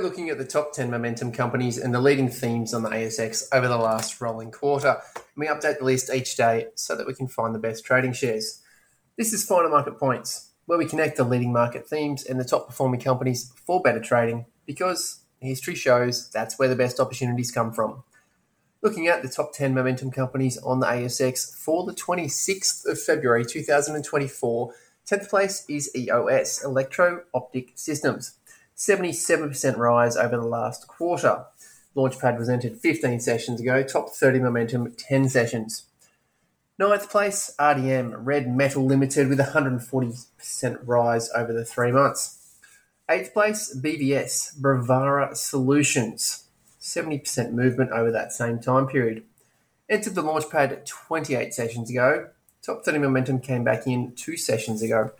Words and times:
We're 0.00 0.06
looking 0.06 0.30
at 0.30 0.38
the 0.38 0.46
top 0.46 0.72
10 0.72 0.90
momentum 0.90 1.30
companies 1.30 1.76
and 1.76 1.94
the 1.94 2.00
leading 2.00 2.30
themes 2.30 2.72
on 2.72 2.82
the 2.82 2.88
ASX 2.88 3.44
over 3.52 3.68
the 3.68 3.76
last 3.76 4.18
rolling 4.18 4.50
quarter. 4.50 4.96
We 5.36 5.46
update 5.46 5.78
the 5.78 5.84
list 5.84 6.08
each 6.08 6.38
day 6.38 6.68
so 6.74 6.96
that 6.96 7.06
we 7.06 7.12
can 7.12 7.28
find 7.28 7.54
the 7.54 7.58
best 7.58 7.84
trading 7.84 8.14
shares. 8.14 8.62
This 9.18 9.34
is 9.34 9.44
Finer 9.44 9.68
Market 9.68 9.98
Points, 9.98 10.52
where 10.64 10.78
we 10.78 10.86
connect 10.86 11.18
the 11.18 11.24
leading 11.24 11.52
market 11.52 11.86
themes 11.86 12.24
and 12.24 12.40
the 12.40 12.46
top 12.46 12.66
performing 12.66 12.98
companies 12.98 13.52
for 13.66 13.82
better 13.82 14.00
trading 14.00 14.46
because 14.64 15.20
history 15.38 15.74
shows 15.74 16.30
that's 16.30 16.58
where 16.58 16.70
the 16.70 16.74
best 16.74 16.98
opportunities 16.98 17.52
come 17.52 17.70
from. 17.70 18.02
Looking 18.80 19.06
at 19.06 19.20
the 19.20 19.28
top 19.28 19.52
10 19.52 19.74
momentum 19.74 20.12
companies 20.12 20.56
on 20.56 20.80
the 20.80 20.86
ASX 20.86 21.54
for 21.54 21.84
the 21.84 21.92
26th 21.92 22.86
of 22.86 22.98
February 22.98 23.44
2024, 23.44 24.72
10th 25.06 25.28
place 25.28 25.66
is 25.68 25.94
EOS, 25.94 26.64
Electro 26.64 27.24
Optic 27.34 27.72
Systems. 27.74 28.38
77% 28.80 29.76
rise 29.76 30.16
over 30.16 30.38
the 30.38 30.46
last 30.46 30.88
quarter. 30.88 31.44
Launchpad 31.94 32.38
was 32.38 32.48
entered 32.48 32.78
15 32.78 33.20
sessions 33.20 33.60
ago, 33.60 33.82
top 33.82 34.08
30 34.08 34.38
momentum 34.38 34.90
10 34.92 35.28
sessions. 35.28 35.84
Ninth 36.78 37.10
place, 37.10 37.54
RDM, 37.60 38.14
Red 38.16 38.48
Metal 38.48 38.82
Limited, 38.82 39.28
with 39.28 39.38
140% 39.38 40.78
rise 40.82 41.28
over 41.36 41.52
the 41.52 41.66
three 41.66 41.92
months. 41.92 42.56
Eighth 43.10 43.34
place, 43.34 43.76
BVS, 43.78 44.56
Bravura 44.56 45.36
Solutions, 45.36 46.44
70% 46.80 47.52
movement 47.52 47.90
over 47.90 48.10
that 48.10 48.32
same 48.32 48.60
time 48.60 48.86
period. 48.86 49.24
Entered 49.90 50.14
the 50.14 50.22
Launchpad 50.22 50.86
28 50.86 51.52
sessions 51.52 51.90
ago. 51.90 52.30
Top 52.62 52.82
30 52.82 52.96
momentum 52.96 53.40
came 53.40 53.62
back 53.62 53.86
in 53.86 54.14
two 54.14 54.38
sessions 54.38 54.80
ago. 54.80 55.10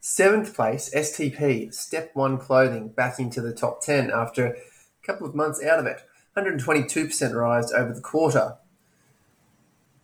Seventh 0.00 0.54
place, 0.54 0.90
STP, 0.94 1.74
Step 1.74 2.10
One 2.14 2.38
Clothing, 2.38 2.88
back 2.88 3.18
into 3.18 3.40
the 3.40 3.52
top 3.52 3.82
10 3.82 4.10
after 4.10 4.46
a 4.46 4.54
couple 5.02 5.26
of 5.26 5.34
months 5.34 5.62
out 5.62 5.78
of 5.78 5.86
it. 5.86 6.02
122% 6.36 7.34
rise 7.34 7.72
over 7.72 7.92
the 7.92 8.00
quarter. 8.00 8.56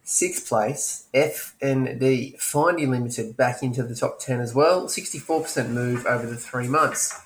Sixth 0.02 0.48
place, 0.48 1.06
FND, 1.14 2.36
Findi 2.38 2.86
Limited, 2.86 3.36
back 3.36 3.62
into 3.62 3.82
the 3.82 3.94
top 3.94 4.18
10 4.18 4.40
as 4.40 4.54
well. 4.54 4.86
64% 4.86 5.70
move 5.70 6.04
over 6.06 6.26
the 6.26 6.36
three 6.36 6.68
months. 6.68 7.20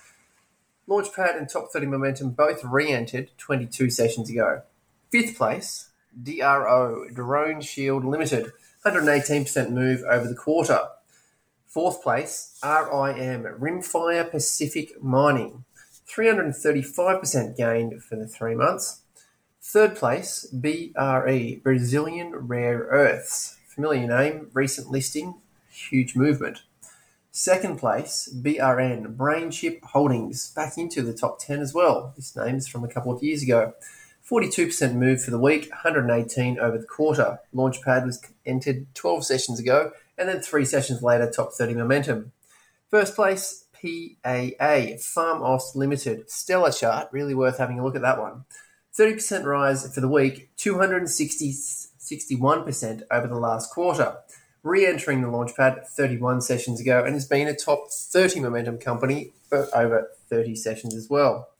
Launchpad 0.88 1.36
and 1.36 1.48
Top 1.48 1.70
30 1.72 1.86
Momentum 1.86 2.30
both 2.30 2.62
re 2.64 2.90
entered 2.92 3.30
22 3.38 3.90
sessions 3.90 4.30
ago. 4.30 4.62
Fifth 5.10 5.36
place, 5.36 5.90
DRO, 6.22 7.06
DroneShield 7.12 8.04
Limited, 8.04 8.52
118% 8.84 9.70
move 9.70 10.02
over 10.08 10.28
the 10.28 10.34
quarter. 10.34 10.80
Fourth 11.68 12.02
place, 12.02 12.58
RIM, 12.64 13.42
Rimfire 13.60 14.30
Pacific 14.30 15.02
Mining, 15.02 15.64
335% 16.10 17.58
gain 17.58 18.00
for 18.00 18.16
the 18.16 18.26
three 18.26 18.54
months. 18.54 19.02
Third 19.60 19.94
place, 19.94 20.46
BRE, 20.50 21.60
Brazilian 21.62 22.34
Rare 22.34 22.88
Earths, 22.90 23.58
familiar 23.68 24.08
name, 24.08 24.48
recent 24.54 24.90
listing, 24.90 25.34
huge 25.70 26.16
movement. 26.16 26.62
Second 27.32 27.78
place, 27.78 28.34
BRN, 28.34 29.14
Brainchip 29.14 29.84
Holdings, 29.84 30.50
back 30.54 30.78
into 30.78 31.02
the 31.02 31.12
top 31.12 31.38
10 31.38 31.60
as 31.60 31.74
well. 31.74 32.14
This 32.16 32.34
name's 32.34 32.66
from 32.66 32.82
a 32.82 32.88
couple 32.88 33.12
of 33.12 33.22
years 33.22 33.42
ago. 33.42 33.74
42% 34.26 34.94
move 34.94 35.22
for 35.22 35.30
the 35.30 35.38
week, 35.38 35.68
118 35.70 36.58
over 36.58 36.78
the 36.78 36.86
quarter. 36.86 37.40
Launchpad 37.54 38.06
was 38.06 38.22
entered 38.46 38.86
12 38.94 39.26
sessions 39.26 39.60
ago, 39.60 39.92
and 40.18 40.28
then 40.28 40.40
three 40.40 40.64
sessions 40.64 41.02
later, 41.02 41.30
top 41.30 41.52
30 41.52 41.74
momentum. 41.74 42.32
First 42.90 43.14
place, 43.14 43.66
PAA, 43.72 44.96
PharmAust 44.98 45.76
Limited, 45.76 46.30
stellar 46.30 46.72
chart, 46.72 47.08
really 47.12 47.34
worth 47.34 47.58
having 47.58 47.78
a 47.78 47.84
look 47.84 47.96
at 47.96 48.02
that 48.02 48.20
one. 48.20 48.44
30% 48.98 49.44
rise 49.44 49.94
for 49.94 50.00
the 50.00 50.08
week, 50.08 50.50
261% 50.56 53.02
over 53.10 53.26
the 53.28 53.36
last 53.36 53.70
quarter. 53.70 54.16
Re 54.64 54.86
entering 54.86 55.22
the 55.22 55.28
Launchpad 55.28 55.86
31 55.86 56.40
sessions 56.40 56.80
ago 56.80 57.04
and 57.04 57.14
has 57.14 57.26
been 57.26 57.46
a 57.46 57.54
top 57.54 57.92
30 57.92 58.40
momentum 58.40 58.78
company 58.78 59.34
for 59.48 59.68
over 59.74 60.10
30 60.28 60.56
sessions 60.56 60.96
as 60.96 61.08
well. 61.08 61.50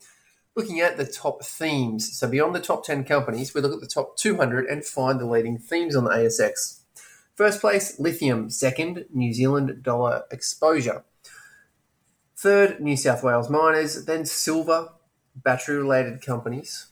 Looking 0.55 0.81
at 0.81 0.97
the 0.97 1.05
top 1.05 1.45
themes, 1.45 2.17
so 2.17 2.27
beyond 2.27 2.53
the 2.53 2.59
top 2.59 2.83
10 2.83 3.05
companies, 3.05 3.53
we 3.53 3.61
look 3.61 3.71
at 3.71 3.79
the 3.79 3.87
top 3.87 4.17
200 4.17 4.65
and 4.65 4.83
find 4.83 5.17
the 5.17 5.25
leading 5.25 5.57
themes 5.57 5.95
on 5.95 6.03
the 6.03 6.09
ASX. 6.09 6.78
First 7.39 7.61
place, 7.61 7.97
lithium. 7.97 8.49
Second, 8.49 9.05
New 9.13 9.33
Zealand 9.33 9.81
dollar 9.81 10.23
exposure. 10.29 11.05
Third, 12.35 12.81
New 12.81 12.97
South 12.97 13.23
Wales 13.23 13.49
miners. 13.49 14.03
Then 14.03 14.25
silver, 14.25 14.89
battery 15.33 15.77
related 15.77 16.21
companies. 16.21 16.87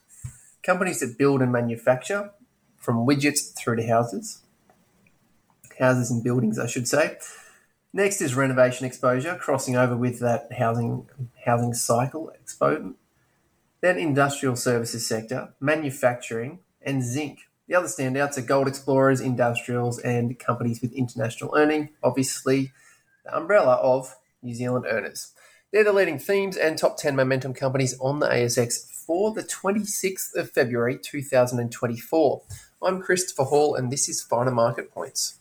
Companies 0.64 1.02
that 1.02 1.18
build 1.18 1.42
and 1.42 1.52
manufacture, 1.52 2.32
from 2.78 3.06
widgets 3.06 3.54
through 3.58 3.76
to 3.76 3.88
houses. 3.88 4.40
Houses 5.80 6.10
and 6.10 6.24
buildings, 6.24 6.58
I 6.58 6.68
should 6.68 6.88
say. 6.88 7.18
Next 7.92 8.22
is 8.22 8.34
renovation 8.34 8.86
exposure, 8.86 9.36
crossing 9.36 9.76
over 9.76 9.98
with 9.98 10.22
that 10.22 10.54
housing 10.54 11.10
housing 11.44 11.74
cycle 11.74 12.30
exposure. 12.30 12.94
Then 13.82 13.98
industrial 13.98 14.56
services 14.56 15.06
sector, 15.06 15.56
manufacturing, 15.60 16.60
and 16.82 17.04
zinc. 17.04 17.47
The 17.68 17.76
other 17.76 17.88
standouts 17.88 18.38
are 18.38 18.42
gold 18.42 18.70
explorers, 18.70 19.20
industrials, 19.20 20.00
and 20.00 20.40
companies 20.40 20.82
with 20.82 20.94
international 20.94 21.54
earning, 21.58 21.90
obviously, 22.02 22.72
the 23.26 23.36
umbrella 23.36 23.74
of 23.76 24.16
New 24.42 24.56
Zealand 24.56 24.86
earners. 24.90 25.34
They're 25.74 25.84
the 25.84 25.92
leading 25.92 26.18
themes 26.18 26.56
and 26.56 26.78
top 26.78 26.98
10 26.98 27.14
momentum 27.14 27.54
companies 27.54 28.00
on 28.00 28.20
the 28.20 28.28
ASX 28.28 28.90
for 29.06 29.34
the 29.34 29.44
26th 29.44 30.34
of 30.36 30.52
February 30.52 30.98
2024. 30.98 32.42
I'm 32.82 33.02
Christopher 33.02 33.44
Hall, 33.44 33.76
and 33.76 33.92
this 33.92 34.08
is 34.08 34.24
Finer 34.24 34.52
Market 34.52 34.90
Points. 34.90 35.40